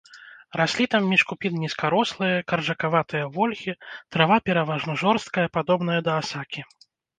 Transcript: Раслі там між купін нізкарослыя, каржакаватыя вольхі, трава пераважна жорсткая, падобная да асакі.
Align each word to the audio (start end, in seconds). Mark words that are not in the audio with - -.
Раслі 0.59 0.85
там 0.93 1.03
між 1.11 1.23
купін 1.31 1.59
нізкарослыя, 1.63 2.39
каржакаватыя 2.53 3.29
вольхі, 3.37 3.77
трава 4.17 4.41
пераважна 4.51 4.99
жорсткая, 5.05 5.47
падобная 5.61 6.01
да 6.11 6.19
асакі. 6.21 6.69